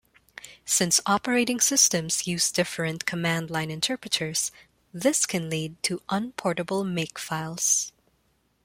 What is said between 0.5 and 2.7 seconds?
Since operating systems use